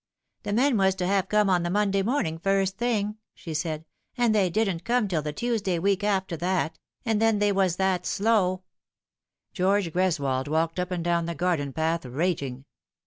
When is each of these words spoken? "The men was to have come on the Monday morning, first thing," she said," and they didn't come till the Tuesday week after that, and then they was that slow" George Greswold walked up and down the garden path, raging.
"The 0.45 0.51
men 0.53 0.77
was 0.77 0.95
to 0.95 1.05
have 1.05 1.29
come 1.29 1.47
on 1.47 1.61
the 1.61 1.69
Monday 1.69 2.01
morning, 2.01 2.39
first 2.39 2.79
thing," 2.79 3.17
she 3.35 3.53
said," 3.53 3.85
and 4.17 4.33
they 4.33 4.49
didn't 4.49 4.83
come 4.83 5.07
till 5.07 5.21
the 5.21 5.31
Tuesday 5.31 5.77
week 5.77 6.03
after 6.03 6.35
that, 6.37 6.79
and 7.05 7.21
then 7.21 7.37
they 7.37 7.51
was 7.51 7.75
that 7.75 8.07
slow" 8.07 8.63
George 9.53 9.93
Greswold 9.93 10.47
walked 10.47 10.79
up 10.79 10.89
and 10.89 11.03
down 11.03 11.27
the 11.27 11.35
garden 11.35 11.71
path, 11.71 12.03
raging. 12.03 12.65